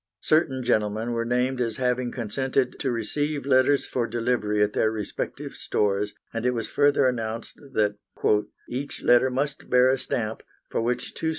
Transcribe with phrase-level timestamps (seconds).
[0.23, 5.53] Certain gentlemen were named as having consented to receive letters for delivery at their respective
[5.53, 7.97] stores, and it was further announced that
[8.67, 10.41] "each letter must bear a stamp,
[10.71, 11.29] for which 2 c.